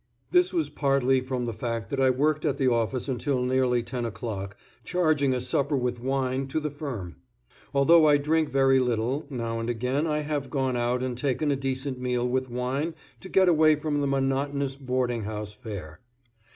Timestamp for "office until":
2.67-3.43